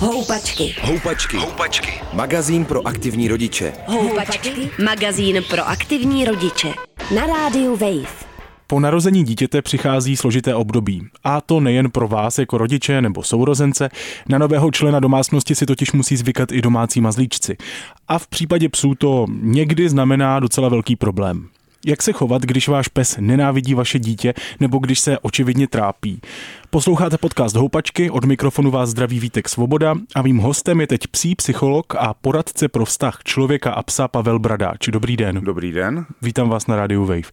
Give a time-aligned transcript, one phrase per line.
[0.00, 0.74] Houpačky.
[0.82, 1.36] Houpačky.
[1.36, 2.00] Houpačky.
[2.12, 3.72] Magazín pro aktivní rodiče.
[3.86, 4.70] Houpačky.
[4.84, 6.68] Magazín pro aktivní rodiče.
[7.14, 8.30] Na rádiu Wave.
[8.66, 11.02] Po narození dítěte přichází složité období.
[11.24, 13.88] A to nejen pro vás jako rodiče nebo sourozence.
[14.28, 17.56] Na nového člena domácnosti si totiž musí zvykat i domácí mazlíčci.
[18.08, 21.48] A v případě psů to někdy znamená docela velký problém.
[21.86, 26.20] Jak se chovat, když váš pes nenávidí vaše dítě nebo když se očividně trápí?
[26.70, 31.34] Posloucháte podcast Houpačky, od mikrofonu vás zdraví Vítek Svoboda a mým hostem je teď psí
[31.34, 34.88] psycholog a poradce pro vztah člověka a psa Pavel Bradáč.
[34.88, 35.40] Dobrý den.
[35.44, 36.06] Dobrý den.
[36.22, 37.30] Vítám vás na rádiu Wave.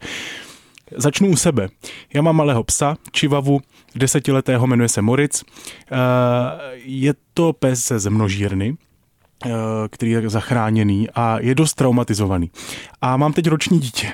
[0.96, 1.68] Začnu u sebe.
[2.14, 3.60] Já mám malého psa, čivavu,
[3.96, 5.44] desetiletého, jmenuje se Moritz.
[5.44, 5.96] Eh,
[6.76, 8.78] je to pes ze množírny,
[9.46, 9.50] eh,
[9.90, 12.52] který je zachráněný a je dost traumatizovaný.
[13.02, 14.14] A mám teď roční dítě.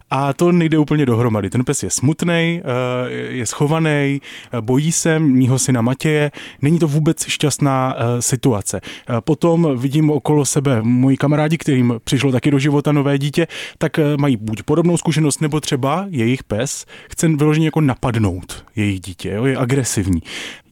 [0.13, 1.49] A to nejde úplně dohromady.
[1.49, 4.21] Ten pes je smutný, eh, je schovaný,
[4.51, 6.31] eh, bojí se mýho syna Matěje.
[6.61, 8.81] Není to vůbec šťastná eh, situace.
[9.19, 14.37] Potom vidím okolo sebe moji kamarádi, kterým přišlo taky do života nové dítě, tak mají
[14.37, 19.57] buď podobnou zkušenost, nebo třeba jejich pes chce vyloženě jako napadnout jejich dítě, jo, je
[19.57, 20.21] agresivní.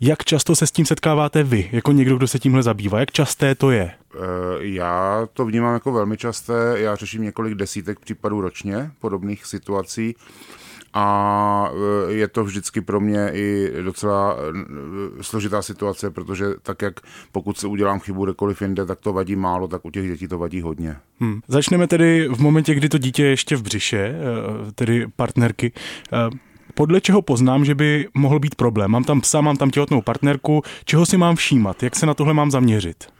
[0.01, 2.99] Jak často se s tím setkáváte vy, jako někdo, kdo se tímhle zabývá?
[2.99, 3.91] Jak časté to je?
[4.59, 6.53] Já to vnímám jako velmi časté.
[6.75, 10.15] Já řeším několik desítek případů ročně podobných situací
[10.93, 11.71] a
[12.09, 14.35] e, je to vždycky pro mě i docela
[15.19, 16.93] e, složitá situace, protože tak jak
[17.31, 20.37] pokud se udělám chybu kdekoliv jinde, tak to vadí málo, tak u těch dětí to
[20.37, 20.95] vadí hodně.
[21.19, 21.41] Hmm.
[21.47, 24.15] Začneme tedy v momentě, kdy to dítě je ještě v břiše, e,
[24.75, 25.71] tedy partnerky.
[26.73, 28.91] Podle čeho poznám, že by mohl být problém?
[28.91, 31.83] Mám tam psa, mám tam těhotnou partnerku, čeho si mám všímat?
[31.83, 33.18] Jak se na tohle mám zaměřit?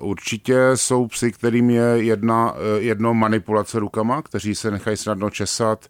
[0.00, 5.88] Určitě jsou psy, kterým je jedna, jedno manipulace rukama, kteří se nechají snadno česat,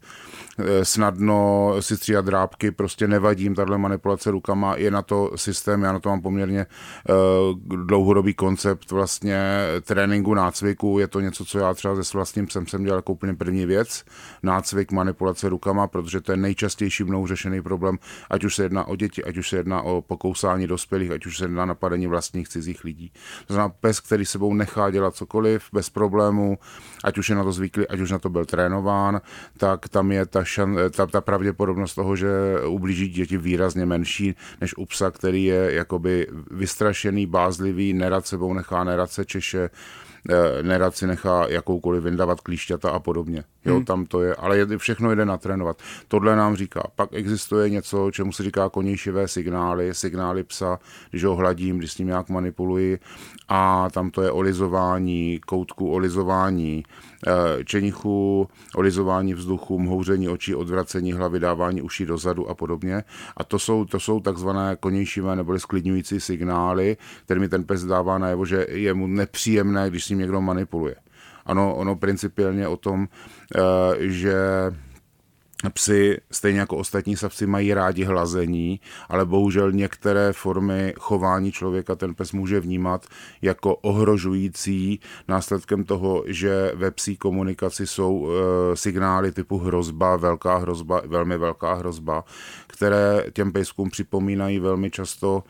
[0.60, 5.92] Eh, snadno si stříhat drábky, prostě nevadím, tahle manipulace rukama, je na to systém, já
[5.92, 7.12] na to mám poměrně eh,
[7.84, 9.38] dlouhodobý koncept vlastně
[9.82, 13.34] tréninku, nácviku, je to něco, co já třeba se vlastním psem jsem dělal jako úplně
[13.34, 14.04] první věc,
[14.42, 17.98] nácvik, manipulace rukama, protože to je nejčastější mnou řešený problém,
[18.30, 21.38] ať už se jedná o děti, ať už se jedná o pokousání dospělých, ať už
[21.38, 23.12] se jedná napadení vlastních cizích lidí.
[23.46, 26.58] To znamená pes, který sebou nechá dělat cokoliv bez problému,
[27.04, 29.20] ať už je na to zvyklý, ať už na to byl trénován,
[29.56, 32.28] tak tam je ta šan, ta, ta pravděpodobnost toho, že
[32.66, 38.84] ublíží děti výrazně menší než u psa, který je jakoby vystrašený, bázlivý, nerad sebou nechá,
[38.84, 39.70] nerad se češe,
[40.30, 43.44] eh, nerad si nechá jakoukoliv vyndavat klíšťata a podobně.
[43.64, 43.84] Jo, hmm.
[43.84, 45.82] tam to je, ale je, všechno jde natrénovat.
[46.08, 46.82] Tohle nám říká.
[46.96, 50.78] Pak existuje něco, čemu se říká konějšivé signály, signály psa,
[51.10, 52.98] když ho hladím, když s ním nějak manipuluji
[53.48, 56.82] a tam to je olizování, koutku olizování,
[57.26, 63.04] eh, čenichu, olizování vzduchu, mhouření očí, odvracení hlavy, dávání uší dozadu a podobně.
[63.36, 68.46] A to jsou, to jsou takzvané konějšivé nebo sklidňující signály, kterými ten pes dává najevo,
[68.46, 70.94] že je mu nepříjemné, když s ním někdo manipuluje.
[71.46, 73.08] Ano, ono principiálně o tom,
[73.56, 73.60] eh,
[73.98, 74.36] že
[75.72, 82.14] Psy, stejně jako ostatní savci, mají rádi hlazení, ale bohužel některé formy chování člověka ten
[82.14, 83.06] pes může vnímat
[83.42, 85.00] jako ohrožující.
[85.28, 91.74] Následkem toho, že ve psí komunikaci jsou e, signály typu hrozba, velká hrozba, velmi velká
[91.74, 92.24] hrozba,
[92.66, 95.42] které těm pejskům připomínají velmi často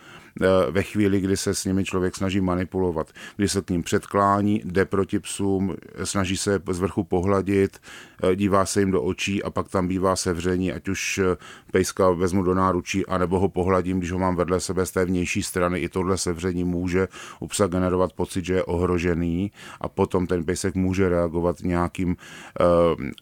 [0.70, 4.84] ve chvíli, kdy se s nimi člověk snaží manipulovat, kdy se k ním předklání, jde
[4.84, 7.78] proti psům, snaží se z vrchu pohladit,
[8.22, 11.36] eh, dívá se jim do očí a pak tam bývá sevření, ať už eh,
[11.72, 15.42] pejska vezmu do náručí, anebo ho pohladím, když ho mám vedle sebe z té vnější
[15.42, 15.78] strany.
[15.78, 17.08] I tohle sevření může
[17.40, 22.16] u psa generovat pocit, že je ohrožený a potom ten pejsek může reagovat nějakým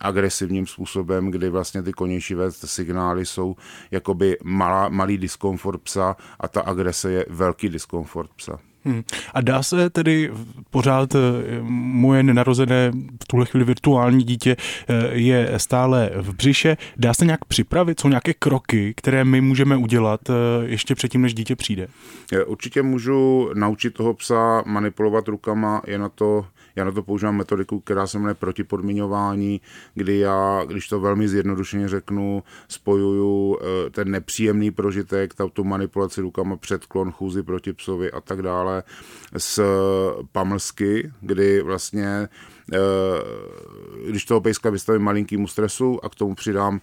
[0.00, 3.56] agresivním způsobem, kdy vlastně ty konější signály jsou
[3.90, 8.58] jakoby malá, malý diskomfort psa a ta agrese zase je velký diskomfort psa.
[8.84, 9.02] Hmm.
[9.34, 10.32] A dá se tedy
[10.70, 11.18] pořád eh,
[11.62, 14.56] moje nenarozené v tuhle chvíli virtuální dítě
[14.88, 19.76] eh, je stále v břiše, dá se nějak připravit, jsou nějaké kroky, které my můžeme
[19.76, 20.32] udělat eh,
[20.66, 21.88] ještě předtím, než dítě přijde?
[22.46, 26.46] Určitě můžu naučit toho psa manipulovat rukama, je na to
[26.76, 29.60] já na to používám metodiku, která se jmenuje protipodmiňování,
[29.94, 36.56] kdy já, když to velmi zjednodušeně řeknu, spojuju eh, ten nepříjemný prožitek, tu manipulaci rukama,
[36.56, 38.82] předklon, chůzy proti psovi a tak dále
[39.36, 39.62] s
[40.32, 42.28] pamlsky, kdy vlastně
[42.72, 42.78] eh,
[44.08, 46.80] když toho pejska vystavím malinkýmu stresu a k tomu přidám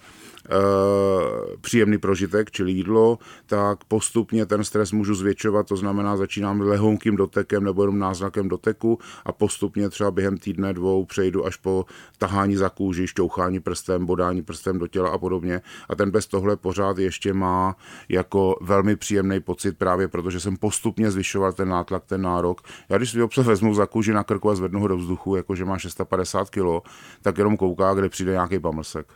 [1.62, 7.64] příjemný prožitek, čili jídlo, tak postupně ten stres můžu zvětšovat, to znamená začínám lehonkým dotekem
[7.64, 11.86] nebo jenom náznakem doteku a postupně třeba během týdne, dvou přejdu až po
[12.18, 15.62] tahání za kůži, šťouchání prstem, bodání prstem do těla a podobně.
[15.90, 17.76] A ten bez tohle pořád ještě má
[18.10, 22.62] jako velmi příjemný pocit právě protože jsem postupně zvyšoval ten nátlak, ten nárok.
[22.90, 25.66] Já když si obsah vezmu za kůži na krku a zvednu ho do vzduchu, jakože
[25.66, 26.88] má 650 kg,
[27.22, 29.08] tak jenom kouká, kde přijde nějaký pamlsek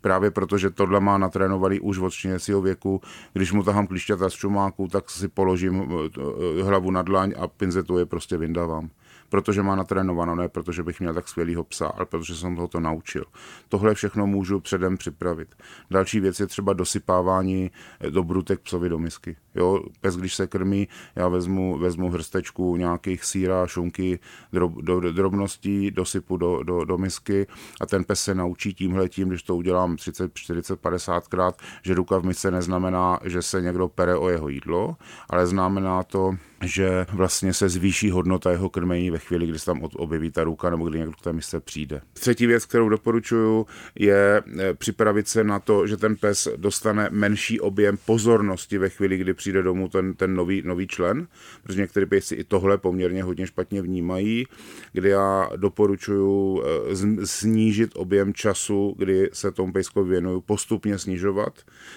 [0.00, 3.00] právě protože tohle má natrénovaný už od štěněcího věku.
[3.32, 6.20] Když mu tahám klišťata z čumáku, tak si položím eh,
[6.60, 8.90] eh, hlavu na dlaň a pinzetu je prostě vyndávám
[9.28, 12.80] protože má natrénováno, ne protože bych měl tak skvělýho psa, ale protože jsem ho to
[12.80, 13.24] naučil.
[13.68, 15.54] Tohle všechno můžu předem připravit.
[15.90, 17.70] Další věc je třeba dosypávání
[18.00, 19.36] eh, do brutek psovi do misky.
[19.54, 24.18] Jo, pes, když se krmí, já vezmu, vezmu hrstečku nějakých síra, šunky,
[24.52, 27.46] drob, do, drobností, dosypu do, do, do misky
[27.80, 31.94] a ten pes se naučí tímhle tím, když to udělám 30, 40, 50 krát, že
[31.94, 34.96] ruka v misce neznamená, že se někdo pere o jeho jídlo,
[35.30, 39.82] ale znamená to, že vlastně se zvýší hodnota jeho krmení ve chvíli, kdy se tam
[39.82, 42.00] objeví ta ruka nebo kdy někdo k té misce přijde.
[42.12, 47.60] Třetí věc, kterou doporučuju, je eh, připravit se na to, že ten pes dostane menší
[47.60, 51.26] objem pozornosti ve chvíli, kdy přijde domů ten, ten nový, nový člen,
[51.62, 54.46] protože některé pejsci i tohle poměrně hodně špatně vnímají,
[54.92, 61.52] kdy já doporučuju eh, snížit objem času, kdy se tomu pejskovi věnuju, postupně snižovat,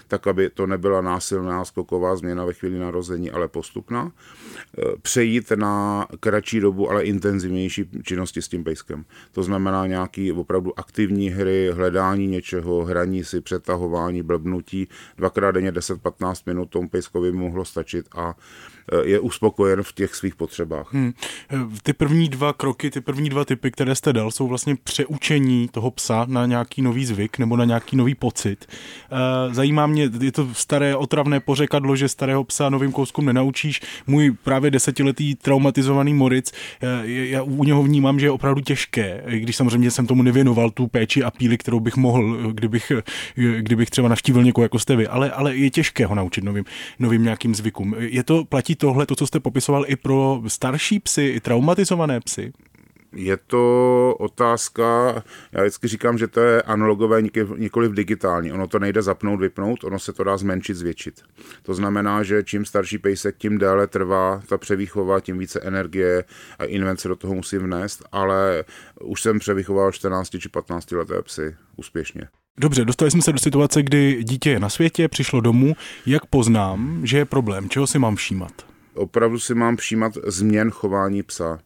[0.08, 4.12] tak aby to nebyla násilná skoková změna ve chvíli narození, ale postupná
[5.02, 9.06] přejít na kratší dobu, ale intenzivnější činnosti s tím pejskem.
[9.32, 14.88] To znamená nějaký opravdu aktivní hry, hledání něčeho, hraní si, přetahování, blbnutí.
[15.18, 18.36] Dvakrát denně 10-15 minut tomu pejskovi mohlo stačit a
[18.92, 20.94] Eh, je uspokojen v těch svých potřebách.
[20.94, 21.14] Hmm.
[21.50, 25.68] Eh, ty první dva kroky, ty první dva typy, které jste dal, jsou vlastně přeučení
[25.68, 28.66] toho psa na nějaký nový zvyk nebo na nějaký nový pocit.
[29.12, 33.82] Eh, zajímá mě, je to staré otravné pořekadlo, že starého psa novým kouskům nenaučíš.
[34.08, 36.52] Můj právě desetiletý traumatizovaný Moric,
[37.04, 41.24] já u něho vnímám, že je opravdu těžké, když samozřejmě jsem tomu nevěnoval tu péči
[41.24, 42.92] a píli, kterou bych mohl, kdybych,
[43.60, 46.66] kdybych třeba navštívil někoho jako jste vy, ale, ale je těžké ho naučit novým,
[47.00, 47.96] novým nějakým zvykům.
[48.00, 52.54] Je to, platí tohle, to, co jste popisoval, i pro starší psy, i traumatizované psy?
[53.16, 55.14] Je to otázka,
[55.52, 57.22] já vždycky říkám, že to je analogové,
[57.58, 58.52] nikoliv digitální.
[58.52, 61.22] Ono to nejde zapnout, vypnout, ono se to dá zmenšit, zvětšit.
[61.64, 66.24] To znamená, že čím starší pejsek, tím déle trvá ta převýchova, tím více energie
[66.60, 68.64] a invence do toho musím vnést, ale
[69.02, 72.28] už jsem převychoval 14 či 15 leté psy úspěšně.
[72.60, 75.76] Dobře, dostali jsme se do situace, kdy dítě je na světě, přišlo domů.
[76.06, 77.70] Jak poznám, že je problém?
[77.70, 78.52] Čeho si mám všímat?
[78.94, 81.60] Opravdu si mám všímat změn chování psa.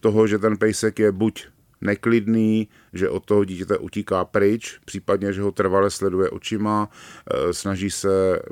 [0.00, 1.46] Toho, že ten pejsek je buď
[1.80, 6.88] neklidný, že od toho dítěte utíká pryč, případně, že ho trvale sleduje očima,
[7.30, 8.42] eh, snaží se eh,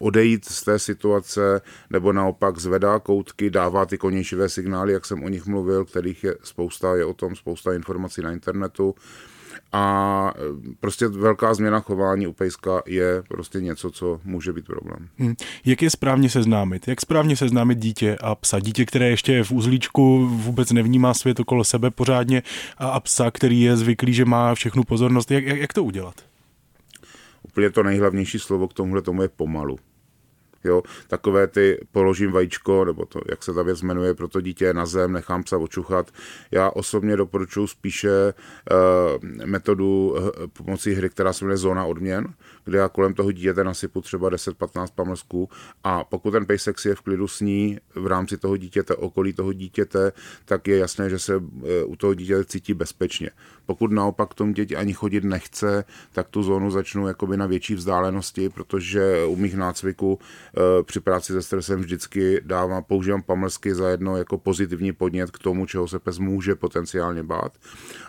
[0.00, 1.60] odejít z té situace,
[1.90, 6.34] nebo naopak zvedá koutky, dává ty konějšivé signály, jak jsem o nich mluvil, kterých je
[6.42, 8.94] spousta, je o tom spousta informací na internetu
[9.72, 15.08] a e, prostě velká změna chování u pejska je prostě něco, co může být problém.
[15.18, 15.34] Hmm.
[15.64, 16.88] Jak je správně seznámit?
[16.88, 18.60] Jak správně seznámit dítě a psa?
[18.60, 22.42] Dítě, které ještě je v uzlíčku, vůbec nevnímá svět okolo sebe pořádně
[22.78, 25.30] a psa, který je zvyklý, že má všechnu pozornost.
[25.30, 26.14] Jak, jak, jak to udělat?
[27.42, 29.78] Úplně to nejhlavnější slovo k tomuhle tomu je pomalu.
[30.64, 34.74] Jo, takové ty položím vajíčko, nebo to, jak se ta věc jmenuje, pro to dítě
[34.74, 36.10] na zem, nechám psa očuchat.
[36.50, 38.34] Já osobně doporučuji spíše
[38.70, 42.34] uh, metodu uh, pomocí hry, která se jmenuje zóna odměn,
[42.64, 45.48] kde já kolem toho dítěte nasypu třeba 10-15 pamlsků
[45.84, 49.52] a pokud ten pejsek si je v klidu sní v rámci toho dítěte, okolí toho
[49.52, 50.12] dítěte,
[50.44, 51.44] tak je jasné, že se uh,
[51.86, 53.30] u toho dítěte cítí bezpečně.
[53.66, 58.48] Pokud naopak tomu děti ani chodit nechce, tak tu zónu začnu jakoby na větší vzdálenosti,
[58.48, 60.47] protože u mých nácviků Eh,
[60.82, 65.66] při práci se stresem vždycky dávám, používám pamlsky za jedno jako pozitivní podnět k tomu,
[65.66, 67.58] čeho se pes může potenciálně bát,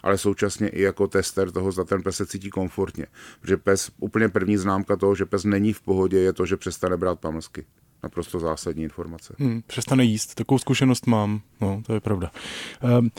[0.04, 3.06] ale současně i jako tester toho, zda ten pes se cítí komfortně.
[3.42, 6.98] Protože pes, úplně první známka toho, že pes není v pohodě, je to, že přestane
[6.98, 7.66] brát pamlsky
[8.04, 9.36] naprosto zásadní informace.
[9.40, 12.32] Hmm, přestane jíst, takovou zkušenost mám, no, to je pravda.
[13.00, 13.12] Um,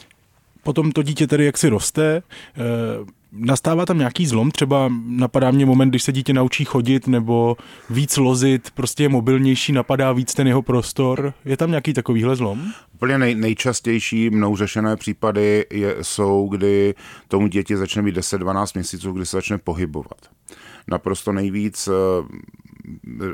[0.62, 2.23] potom to dítě tedy jak si roste,
[3.00, 4.50] uh, Nastává tam nějaký zlom?
[4.50, 7.57] Třeba napadá mě moment, když se dítě naučí chodit nebo
[7.90, 11.35] víc lozit, prostě je mobilnější, napadá víc ten jeho prostor.
[11.45, 12.73] Je tam nějaký takovýhle zlom?
[12.95, 16.95] Úplně nej, nejčastější mnou řešené případy je, jsou, kdy
[17.29, 20.21] tomu děti začne být 10-12 měsíců, kdy se začne pohybovat.
[20.88, 21.93] Naprosto nejvíc, eh,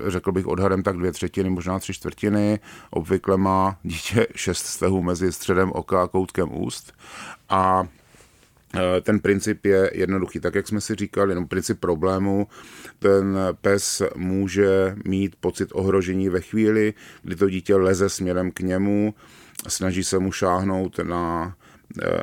[0.06, 2.60] řekl bych odhadem tak dvě třetiny, možná tři čtvrtiny.
[2.90, 6.92] Obvykle má dítě šest stehů mezi středem oka a koutkem úst.
[7.48, 7.88] A
[9.02, 12.46] ten princip je jednoduchý, tak jak jsme si říkali, jenom princip problému,
[12.98, 19.14] ten pes může mít pocit ohrožení ve chvíli, kdy to dítě leze směrem k němu,
[19.68, 21.54] snaží se mu šáhnout na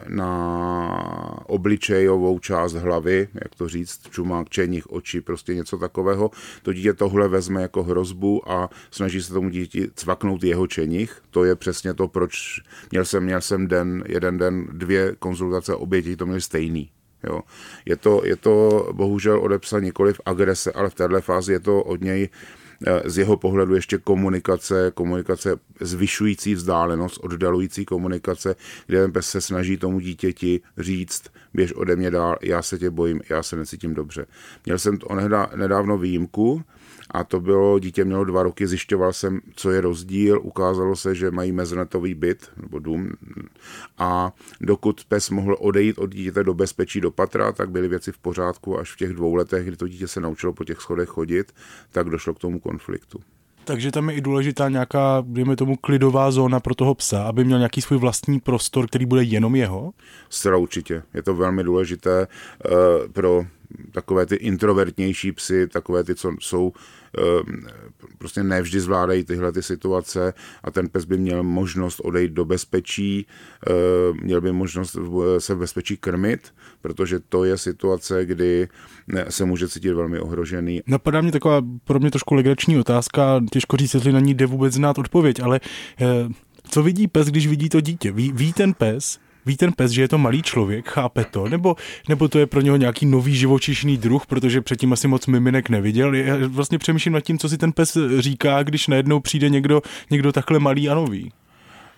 [0.07, 6.31] na obličejovou část hlavy, jak to říct, čumák, čenich, oči, prostě něco takového.
[6.61, 11.21] To dítě tohle vezme jako hrozbu a snaží se tomu dítě cvaknout jeho čenich.
[11.29, 16.01] To je přesně to, proč měl jsem, měl jsem den, jeden den, dvě konzultace, obě
[16.01, 16.89] děti to měly stejný.
[17.23, 17.41] Jo.
[17.85, 21.83] Je, to, je to bohužel odepsat nikoli v agrese, ale v této fázi je to
[21.83, 22.62] od něj Eh,
[23.05, 28.55] z jeho pohledu ještě komunikace, komunikace zvyšující vzdálenost, oddalující komunikace,
[28.87, 31.23] kde ten pes se snaží tomu dítěti říct,
[31.53, 34.25] běž ode mě dál, já se tě bojím, já se necítím dobře.
[34.65, 35.07] Měl jsem to
[35.55, 36.63] nedávno výjimku,
[37.13, 41.31] a to bylo, dítě mělo dva roky, zjišťoval jsem, co je rozdíl, ukázalo se, že
[41.31, 43.11] mají mezinetový byt nebo dům
[43.97, 48.17] a dokud pes mohl odejít od dítěte do bezpečí do patra, tak byly věci v
[48.17, 51.53] pořádku až v těch dvou letech, kdy to dítě se naučilo po těch schodech chodit,
[51.91, 53.19] tak došlo k tomu konfliktu.
[53.65, 57.57] Takže tam je i důležitá nějaká, dejme tomu, klidová zóna pro toho psa, aby měl
[57.57, 59.93] nějaký svůj vlastní prostor, který bude jenom jeho?
[60.29, 61.03] Zcela určitě.
[61.13, 62.71] Je to velmi důležité uh,
[63.11, 63.45] pro
[63.91, 66.73] takové ty introvertnější psy, takové ty, co jsou
[68.17, 73.25] prostě nevždy zvládají tyhle ty situace a ten pes by měl možnost odejít do bezpečí,
[73.67, 74.97] ehm, měl by možnost
[75.37, 78.67] se v bezpečí krmit, protože to je situace, kdy
[79.29, 80.81] se může cítit velmi ohrožený.
[80.87, 84.73] Napadá mě taková pro mě trošku legrační otázka, těžko říct, jestli na ní jde vůbec
[84.73, 85.59] znát odpověď, ale
[86.01, 86.29] eh,
[86.69, 88.11] co vidí pes, když vidí to dítě?
[88.11, 91.75] Ví, ví ten pes, ví ten pes, že je to malý člověk, chápe to, nebo,
[92.09, 96.15] nebo to je pro něho nějaký nový živočišný druh, protože předtím asi moc miminek neviděl.
[96.15, 100.31] Já vlastně přemýšlím nad tím, co si ten pes říká, když najednou přijde někdo, někdo
[100.31, 101.31] takhle malý a nový.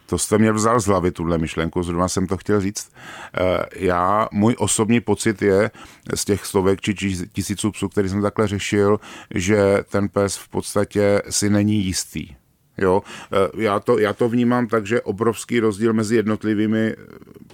[0.05, 2.91] To jste mě vzal z hlavy, tuhle myšlenku, zrovna jsem to chtěl říct.
[3.37, 5.71] Eh, já, můj osobní pocit je
[6.15, 6.93] z těch stovek či
[7.33, 8.99] tisíců psů, který jsem takhle řešil,
[9.35, 12.27] že ten pes v podstatě si není jistý
[12.77, 16.95] Jo, e, já to, já to vnímám tak, že obrovský rozdíl mezi jednotlivými e,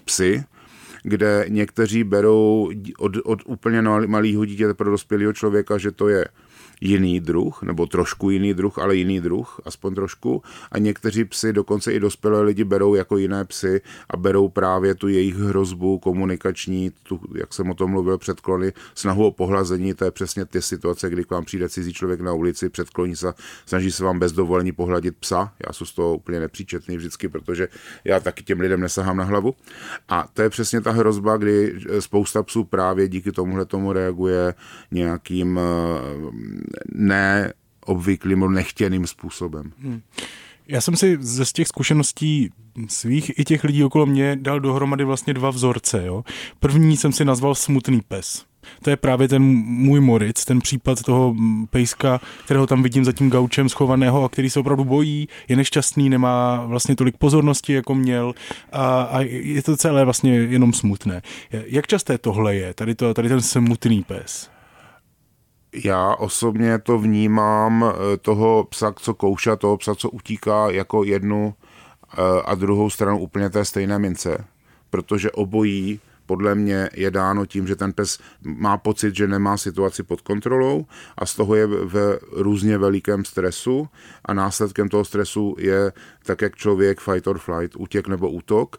[0.05, 0.43] psy,
[1.03, 6.25] kde někteří berou od, od úplně malého dítěte pro dospělého člověka, že to je
[6.81, 10.43] jiný druh, nebo trošku jiný druh, ale jiný druh, aspoň trošku.
[10.71, 15.07] A někteří psy, dokonce i dospělé lidi, berou jako jiné psy a berou právě tu
[15.07, 20.11] jejich hrozbu komunikační, tu, jak jsem o tom mluvil, předklony, snahu o pohlazení, to je
[20.11, 23.33] přesně ty situace, kdy k vám přijde cizí člověk na ulici, předkloní se,
[23.65, 25.53] snaží se vám bez dovolení pohladit psa.
[25.67, 27.67] Já jsem z toho úplně nepříčetný vždycky, protože
[28.03, 29.55] já taky těm lidem nesahám na hlavu.
[30.09, 34.53] A to je přesně ta hrozba, kdy spousta psů právě díky tomuhle tomu reaguje
[34.91, 35.59] nějakým
[36.93, 37.53] ne
[37.85, 39.71] obvyklým nebo nechtěným způsobem.
[39.79, 40.01] Hmm.
[40.67, 42.49] Já jsem si ze těch zkušeností
[42.87, 46.05] svých i těch lidí okolo mě dal dohromady vlastně dva vzorce.
[46.05, 46.23] Jo?
[46.59, 48.45] První jsem si nazval smutný pes.
[48.83, 51.35] To je právě ten můj Moritz, ten případ toho
[51.69, 56.09] pejska, kterého tam vidím za tím gaučem schovaného a který se opravdu bojí, je nešťastný,
[56.09, 58.33] nemá vlastně tolik pozornosti, jako měl
[58.71, 61.21] a, a je to celé vlastně jenom smutné.
[61.51, 64.49] Jak časté tohle je, tady, to, tady ten smutný pes?
[65.73, 71.53] Já osobně to vnímám eh, toho psa, co kouša, toho psa, co utíká jako jednu
[72.13, 74.45] eh, a druhou stranu úplně té stejné mince,
[74.89, 75.99] protože obojí
[76.31, 80.85] podle mě je dáno tím, že ten pes má pocit, že nemá situaci pod kontrolou
[81.17, 83.87] a z toho je ve různě velikém stresu
[84.25, 85.91] a následkem toho stresu je
[86.23, 88.77] tak, jak člověk fight or flight, útěk nebo útok,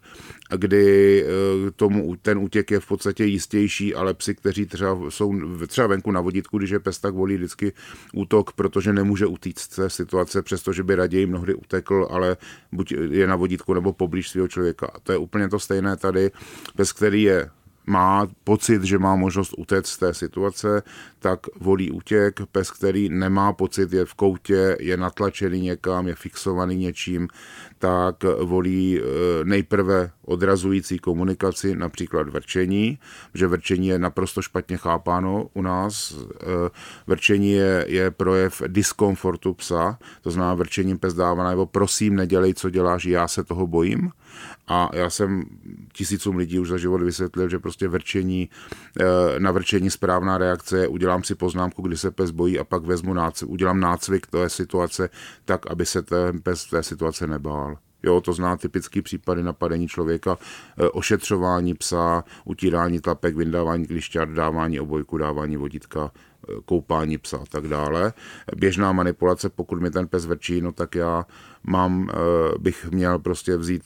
[0.56, 5.35] kdy eh, tomu ten útěk je v podstatě jistější, ale psi, kteří třeba jsou
[5.66, 7.73] třeba venku na vodítku, když je pes, tak volí vždycky
[8.14, 12.37] útok, protože nemůže utíct z situace, přestože by raději mnohdy utekl, ale
[12.73, 14.87] buď je na vodítku nebo poblíž svého člověka.
[14.94, 16.30] A to je úplně to stejné tady.
[16.76, 17.50] Pes, který je
[17.87, 20.83] má pocit, že má možnost utéct z té situace,
[21.19, 22.41] tak volí útěk.
[22.53, 27.29] Pes, který nemá pocit, je v koutě, je natlačený někam, je fixovaný něčím,
[27.79, 29.05] tak volí eh,
[29.45, 32.99] nejprve odrazující komunikaci, například vrčení,
[33.35, 36.15] že vrčení je naprosto špatně chápáno u nás.
[36.15, 36.71] Eh,
[37.07, 42.71] vrčení je, je projev diskomfortu psa, to znamená vrčením pes dává nebo prosím, nedělej, co
[42.71, 44.11] děláš, já se toho bojím.
[44.69, 45.45] A já jsem
[45.93, 48.51] tisícům lidí už za život vysvětlil, že prostě vrčení,
[49.01, 49.05] eh,
[49.41, 53.15] na vrčení správná reakce je, udělám si poznámku, kdy se pes bojí a pak vezmu
[53.15, 55.09] nácvik, udělám nácvik té situace
[55.45, 57.77] tak, aby se ten pes té situace nebál.
[58.03, 60.39] Jo, to zná typický případy napadení člověka,
[60.79, 67.47] eh, ošetřování psa, utírání tlapek, vyndávání klišťat, dávání obojku, dávání vodítka, eh, koupání psa a
[67.51, 68.12] tak dále.
[68.57, 71.27] Běžná manipulace, pokud mi ten pes vrčí, no tak já
[71.62, 72.11] mám,
[72.59, 73.83] bych měl prostě vzít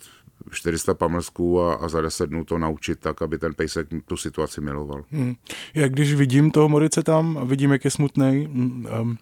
[0.50, 4.60] 400 pamlsků a, a za 10 dnů to naučit tak, aby ten pejsek tu situaci
[4.60, 5.04] miloval.
[5.10, 5.34] Hmm.
[5.74, 8.48] Jak když vidím toho Morice tam, vidím, jak je smutný,
[9.00, 9.18] um,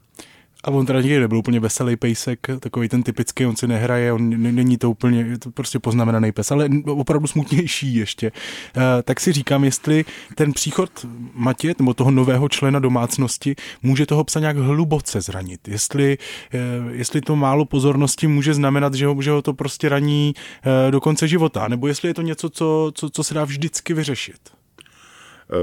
[0.65, 4.55] a on teda nikdy nebyl úplně veselý pejsek, takový ten typický, on si nehraje, on
[4.55, 8.33] není to úplně, je to prostě poznamenaný pes, ale opravdu smutnější ještě.
[8.77, 10.05] Uh, tak si říkám, jestli
[10.35, 15.69] ten příchod Matě, nebo toho nového člena domácnosti, může toho psa nějak hluboce zranit.
[15.69, 16.19] Jestli,
[16.55, 20.91] uh, jestli to málo pozornosti může znamenat, že ho, že ho to prostě raní uh,
[20.91, 24.64] do konce života, nebo jestli je to něco, co, co, co se dá vždycky vyřešit.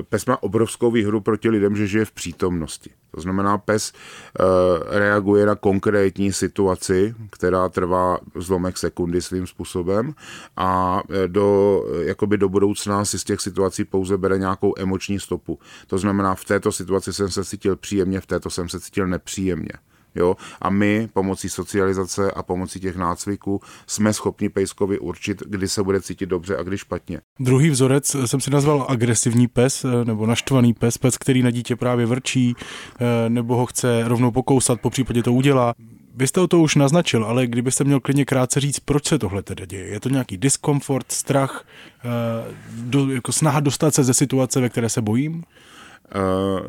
[0.09, 2.89] Pes má obrovskou výhodu proti lidem, že žije v přítomnosti.
[3.15, 4.45] To znamená, pes uh,
[4.89, 10.13] reaguje na konkrétní situaci, která trvá zlomek sekundy svým způsobem
[10.57, 15.59] a eh, do, jakoby do budoucna si z těch situací pouze bere nějakou emoční stopu.
[15.87, 19.71] To znamená, v této situaci jsem se cítil příjemně, v této jsem se cítil nepříjemně.
[20.15, 20.35] Jo?
[20.61, 26.01] A my pomocí socializace a pomocí těch nácviků jsme schopni pejskovi určit, kdy se bude
[26.01, 27.21] cítit dobře a kdy špatně.
[27.39, 31.75] Druhý vzorec jsem si nazval agresivní pes eh, nebo naštvaný pes, pes, který na dítě
[31.75, 35.73] právě vrčí eh, nebo ho chce rovnou pokousat, po případě to udělá.
[36.15, 39.67] Vy jste to už naznačil, ale kdybyste měl klidně krátce říct, proč se tohle tedy
[39.67, 39.87] děje?
[39.87, 41.65] Je to nějaký diskomfort, strach,
[41.99, 45.43] eh, do, jako snaha dostat se ze situace, ve které se bojím?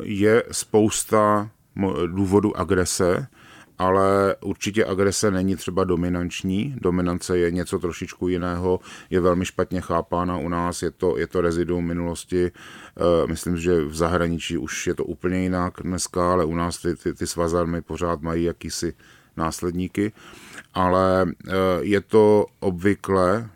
[0.03, 1.49] Je spousta
[2.07, 3.27] důvodu agrese,
[3.77, 6.75] ale určitě agrese není třeba dominanční.
[6.81, 11.41] Dominance je něco trošičku jiného, je velmi špatně chápána u nás, je to, je to
[11.41, 12.51] reziduum minulosti.
[12.51, 16.95] Eh, myslím, že v zahraničí už je to úplně jinak dneska, ale u nás ty,
[16.95, 18.93] ty, ty svazarmy pořád mají jakýsi
[19.37, 20.11] následníky.
[20.73, 23.49] Ale eh, je to obvykle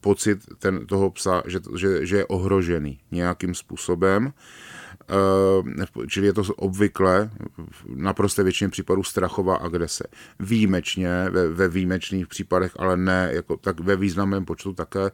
[0.00, 4.32] pocit ten, toho psa, že, že, že je ohrožený nějakým způsobem
[6.08, 7.30] čili je to obvykle
[7.86, 10.04] na prosté většině případů strachová agrese.
[10.40, 15.10] Výjimečně, ve, ve výjimečných případech, ale ne jako tak ve významném počtu také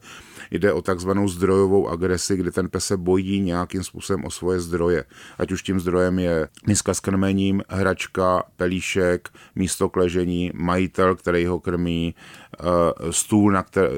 [0.51, 5.05] jde o takzvanou zdrojovou agresi, kdy ten pes se bojí nějakým způsobem o svoje zdroje.
[5.37, 11.45] Ať už tím zdrojem je miska s krmením, hračka, pelíšek, místo k ležení, majitel, který
[11.45, 12.15] ho krmí,
[12.59, 12.63] eh,
[13.11, 13.89] stůl, na, kter,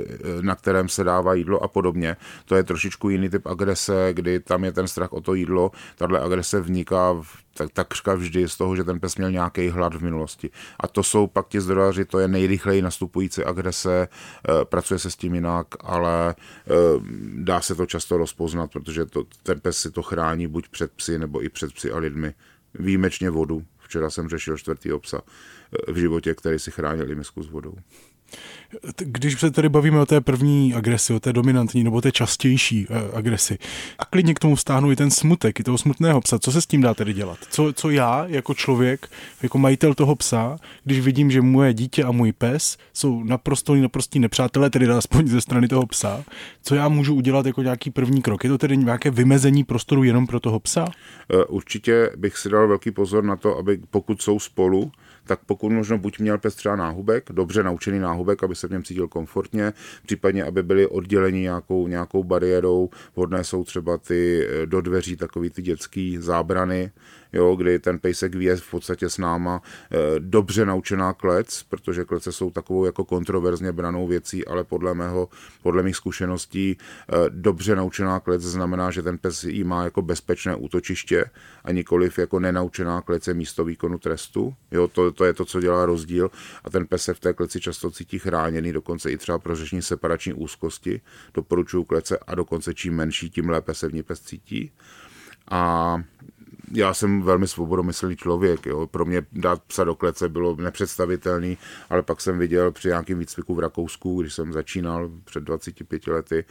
[0.41, 2.17] na kterém se dává jídlo a podobně.
[2.46, 6.19] To je trošičku jiný typ agrese, kdy tam je ten strach o to jídlo, tahle
[6.19, 10.01] agrese vniká v, tak, takřka vždy z toho, že ten pes měl nějaký hlad v
[10.01, 10.50] minulosti.
[10.79, 15.15] A to jsou pak ti zdradaři, to je nejrychleji nastupující agrese, e, pracuje se s
[15.15, 16.36] tím jinak, ale e,
[17.36, 21.19] dá se to často rozpoznat, protože to, ten pes si to chrání buď před psy,
[21.19, 22.34] nebo i před psy a lidmi.
[22.73, 23.63] Výjimečně vodu.
[23.80, 25.21] Včera jsem řešil čtvrtý obsa
[25.88, 27.75] v životě, který si chránil i misku s vodou.
[28.98, 32.98] Když se tady bavíme o té první agresi, o té dominantní nebo té častější uh,
[33.13, 33.58] agresi,
[34.00, 36.65] a klidně k tomu stáhnu i ten smutek, i toho smutného psa, co se s
[36.65, 37.38] tím dá tedy dělat?
[37.50, 39.10] Co, co já jako člověk,
[39.44, 44.20] jako majitel toho psa, když vidím, že moje dítě a můj pes jsou naprosto naprostí
[44.20, 46.24] nepřátelé, tedy aspoň ze strany toho psa,
[46.63, 48.44] co já můžu udělat jako nějaký první krok?
[48.44, 50.88] Je to tedy nějaké vymezení prostoru jenom pro toho psa?
[51.34, 54.91] Eh, určitě bych si dal velký pozor na to, aby pokud jsou spolu,
[55.25, 58.84] tak pokud možno buď měl pes třeba náhubek, dobře naučený náhubek, aby se v něm
[58.84, 59.73] cítil komfortně,
[60.05, 62.89] případně aby byli odděleni nějakou, nějakou bariérou.
[63.15, 66.91] Vhodné jsou třeba ty eh, do dveří takový ty dětský zábrany,
[67.34, 72.32] jo, kdy ten pejsek ví v podstatě s náma eh, dobře naučená klec, protože klece
[72.32, 75.30] jsou takovou jako kontroverzně branou věcí, ale podle mého,
[75.63, 80.56] podle mých zkušeností eh, dobře naučená klec znamená, že ten pes jí má jako bezpečné
[80.56, 81.26] útočiště
[81.63, 84.54] a nikoliv jako nenaučená klece místo výkonu trestu.
[84.72, 86.32] Jo, to, to je to, co dělá rozdíl
[86.63, 89.82] a ten pes se v té kleci často cítí chráněný, dokonce i třeba pro řešení
[89.82, 91.02] separační úzkosti.
[91.34, 94.72] Doporučuju klece a dokonce čím menší, tím lépe se v ní pes cítí.
[95.52, 96.04] A
[96.73, 98.65] já jsem velmi svobodomyslný člověk.
[98.65, 98.88] Jo.
[98.88, 101.57] Pro mě dát psa do klece bylo nepředstavitelný,
[101.89, 106.45] ale pak jsem viděl při nějakém výcviku v Rakousku, když jsem začínal před 25 lety,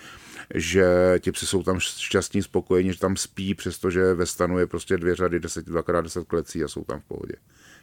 [0.54, 4.96] že ti psy jsou tam šťastní, spokojení, že tam spí, přestože ve stanu je prostě
[4.96, 7.34] dvě řady, 10, dvakrát deset klecí a jsou tam v pohodě.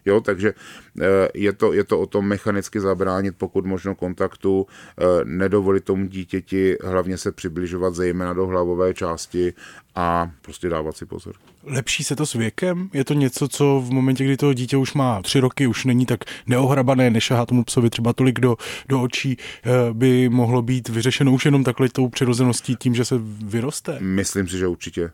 [0.08, 0.54] Jo, takže
[1.02, 6.08] eh, je to, je to o tom mechanicky zabránit, pokud možno kontaktu, eh, nedovolit tomu
[6.08, 9.54] dítěti hlavně se přibližovat zejména do hlavové části
[9.98, 11.36] a prostě dávat si pozor.
[11.64, 12.90] Lepší se to s věkem?
[12.94, 16.06] Je to něco, co v momentě, kdy to dítě už má tři roky, už není
[16.06, 18.58] tak neohrabané, nešahá tomu psovi třeba tolik do,
[18.90, 23.16] do očí, eh, by mohlo být vyřešeno už jenom takhle tou přirozeností tím, že se
[23.46, 23.98] vyroste?
[24.00, 25.12] Myslím si, že určitě.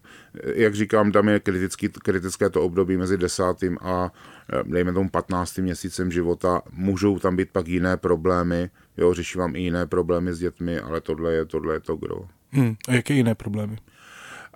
[0.56, 4.12] Jak říkám, tam je kritický, kritické to období mezi desátým a
[4.54, 5.58] eh, dejme tomu 15.
[5.58, 6.62] měsícem života.
[6.72, 11.02] Můžou tam být pak jiné problémy, jo, řeším vám i jiné problémy s dětmi, ale
[11.02, 12.28] tohle je, tohle je to gro.
[12.52, 13.78] Hmm, a jaké jiné problémy?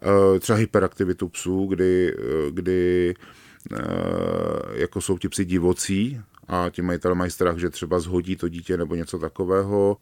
[0.01, 3.13] Eh, třeba hyperaktivitu psů, kdy, eh, kdy
[3.73, 3.77] eh,
[4.73, 8.77] jako jsou ti psi divocí a ti majitelé mají strach, že třeba zhodí to dítě
[8.77, 9.97] nebo něco takového.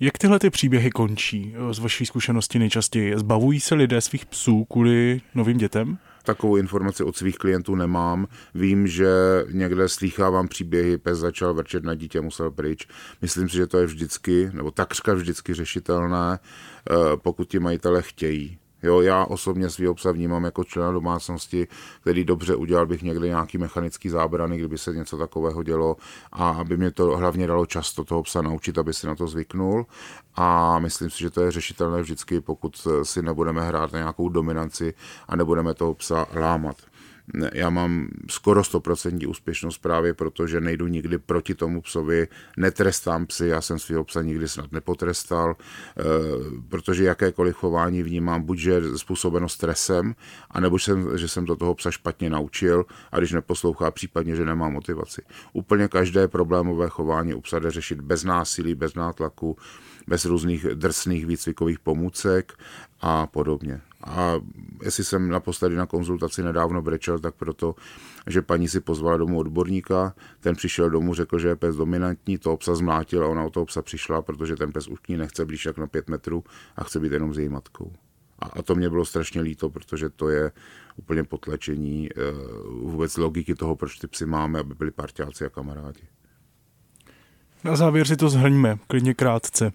[0.00, 3.18] Jak tyhle ty příběhy končí z vaší zkušenosti nejčastěji?
[3.18, 5.98] Zbavují se lidé svých psů kvůli novým dětem?
[6.22, 8.26] Takovou informaci od svých klientů nemám.
[8.54, 9.08] Vím, že
[9.50, 12.88] někde slýchávám příběhy, pes začal vrčet na dítě, musel pryč.
[13.22, 16.38] Myslím si, že to je vždycky, nebo takřka vždycky řešitelné,
[17.22, 18.58] pokud ti majitele chtějí.
[18.82, 21.68] Jo, já osobně svého psa vnímám jako člena domácnosti,
[22.00, 25.96] který dobře udělal bych někde nějaký mechanický zábrany, kdyby se něco takového dělo
[26.32, 29.86] a aby mě to hlavně dalo často toho psa naučit, aby si na to zvyknul.
[30.34, 34.94] A myslím si, že to je řešitelné vždycky, pokud si nebudeme hrát na nějakou dominanci
[35.28, 36.76] a nebudeme toho psa lámat
[37.52, 43.48] já mám skoro 100% úspěšnost právě proto, že nejdu nikdy proti tomu psovi, netrestám psy,
[43.48, 46.02] já jsem svého psa nikdy snad nepotrestal, eh,
[46.68, 50.14] protože jakékoliv chování vnímám buď, že je způsobeno stresem,
[50.50, 54.68] anebo jsem, že jsem to toho psa špatně naučil a když neposlouchá, případně, že nemá
[54.68, 55.22] motivaci.
[55.52, 59.56] Úplně každé problémové chování u psa jde řešit bez násilí, bez nátlaku,
[60.06, 62.52] bez různých drsných výcvikových pomůcek
[63.00, 63.80] a podobně.
[64.06, 64.34] A
[64.82, 67.74] jestli jsem naposledy na konzultaci nedávno brečel, tak proto,
[68.26, 72.56] že paní si pozvala domů odborníka, ten přišel domů, řekl, že je pes dominantní, toho
[72.56, 75.44] psa zmlátil a ona o toho psa přišla, protože ten pes už k ní nechce
[75.44, 76.44] blíž jak na pět metrů
[76.76, 77.92] a chce být jenom s její matkou.
[78.38, 80.52] A, a to mě bylo strašně líto, protože to je
[80.96, 82.12] úplně potlačení e,
[82.70, 86.02] vůbec logiky toho, proč ty psy máme, aby byli parťáci a kamarádi.
[87.64, 89.72] Na závěr si to zhrňme, klidně krátce.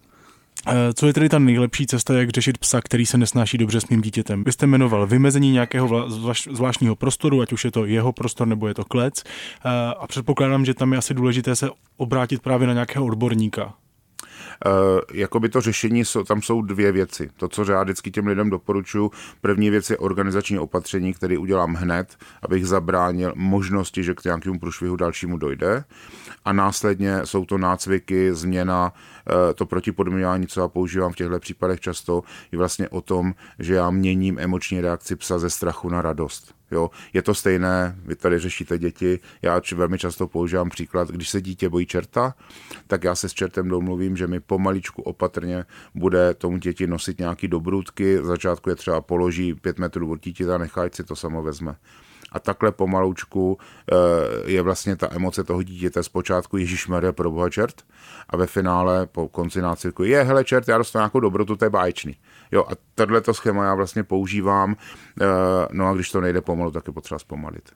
[0.67, 3.87] Eh, co je tedy ta nejlepší cesta, jak řešit psa, který se nesnáší dobře s
[3.87, 4.43] mým dítětem?
[4.43, 6.09] Vy jste jmenoval vymezení nějakého
[6.51, 9.23] zvláštního prostoru, ať už je to jeho prostor nebo je to klec.
[9.23, 9.69] Eh,
[9.99, 13.73] a předpokládám, že tam je asi důležité se obrátit právě na nějakého odborníka.
[14.65, 17.29] Uh, jakoby to řešení, tam jsou dvě věci.
[17.37, 22.17] To, co já vždycky těm lidem doporučuji, první věc je organizační opatření, který udělám hned,
[22.41, 25.83] abych zabránil možnosti, že k nějakému průšvihu dalšímu dojde.
[26.45, 31.79] A následně jsou to nácviky, změna, uh, to protipodmíňování, co já používám v těchto případech
[31.79, 36.60] často, je vlastně o tom, že já měním emoční reakci psa ze strachu na radost.
[36.71, 41.41] Jo, je to stejné, vy tady řešíte děti, já velmi často používám příklad, když se
[41.41, 42.35] dítě bojí čerta,
[42.87, 47.47] tak já se s čertem domluvím, že mi pomaličku opatrně bude tomu děti nosit nějaký
[47.47, 51.75] dobrůdky, v začátku je třeba položí pět metrů od dítěta, nechaj si to samo vezme
[52.31, 53.57] a takhle pomaloučku
[53.91, 53.95] eh,
[54.51, 57.81] je vlastně ta emoce toho dítěte zpočátku Ježíš Maria pro boha čert
[58.29, 61.69] a ve finále po konci nácviku je hele čert, já dostanu nějakou dobrotu, to je
[61.69, 62.15] báječný.
[62.51, 64.75] Jo a tohleto schéma já vlastně používám,
[65.21, 65.25] eh,
[65.71, 67.71] no a když to nejde pomalu, tak je potřeba zpomalit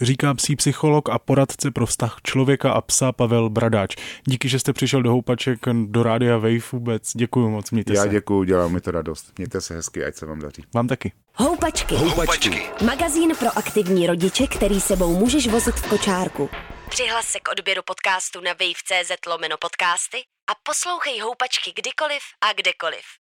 [0.00, 3.96] říká psí psycholog a poradce pro vztah člověka a psa Pavel Bradáč.
[4.24, 7.12] Díky, že jste přišel do Houpaček do Rádia Wave vůbec.
[7.14, 8.06] Děkuji moc, mějte Já se.
[8.06, 9.32] Já děkuji, dělám mi to radost.
[9.38, 10.64] Mějte se hezky, ať se vám daří.
[10.74, 11.12] Vám taky.
[11.34, 11.94] Houpačky.
[11.94, 12.62] Houpačky.
[12.84, 16.50] Magazín pro aktivní rodiče, který sebou můžeš vozit v kočárku.
[16.88, 20.18] Přihlas se k odběru podcastu na wave.cz lomeno podcasty
[20.50, 23.04] a poslouchej Houpačky kdykoliv a kdekoliv.